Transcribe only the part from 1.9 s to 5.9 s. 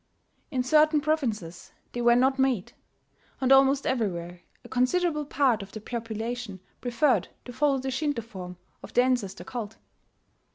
they were not made; and almost everywhere a considerable part of the